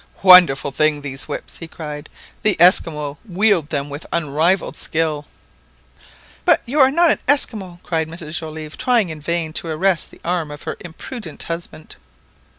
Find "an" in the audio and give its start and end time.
7.11-7.19